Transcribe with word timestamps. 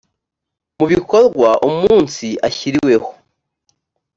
mu 0.77 0.85
bikorwa 0.91 1.49
umunsi 1.69 2.27
ashyiriweho 2.47 3.09